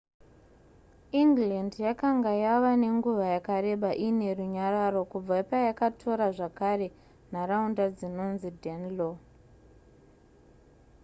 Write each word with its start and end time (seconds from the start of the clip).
england 1.21 1.71
yakanga 1.87 2.31
yava 2.43 2.71
nenguva 2.81 3.25
yakareba 3.35 3.89
iine 4.03 4.27
runyararo 4.37 5.01
kubva 5.11 5.35
payakatora 5.49 6.25
zvakare 6.37 6.87
nharaunda 7.31 7.83
dzinonzi 7.97 8.49
danelaw 8.61 9.13